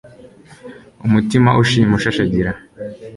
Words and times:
umutima 1.05 1.49
ushima 1.63 1.93
ushashagira 1.97 2.51